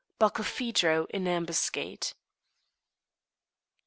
BARKILPHEDRO 0.17 1.05
IN 1.11 1.27
AMBUSCADE. 1.27 2.13